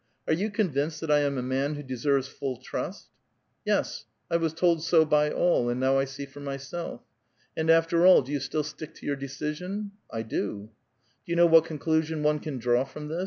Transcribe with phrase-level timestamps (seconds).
[0.25, 3.09] Are yon convinced that I am a man who deserves full trust?"
[3.65, 7.03] Yes; I was told so by all, and noift I see for myself.""
[7.55, 9.75] And after all, do you still stick to your decision?
[10.09, 10.71] "'^ I do."
[11.27, 13.19] Do you know what conclusion one can draw from this?